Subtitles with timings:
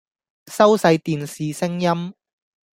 [0.47, 2.15] 收細電視聲音